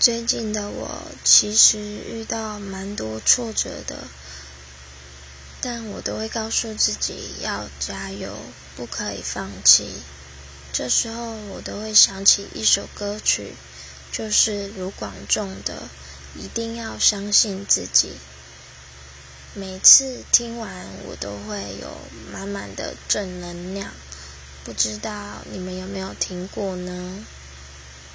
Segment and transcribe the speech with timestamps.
[0.00, 4.04] 最近的我其实遇到蛮多挫折的
[5.60, 8.36] 但我都会告诉自己要加油
[8.76, 9.90] 不可以放弃。
[10.72, 13.54] 这时候我都会想起一首歌曲
[14.12, 15.88] 就是卢广仲的
[16.36, 18.12] 一定要相信自己。
[19.54, 21.90] 每次听完我都会有
[22.32, 23.90] 满满的正能量
[24.62, 27.26] 不知道你们有没有听过呢？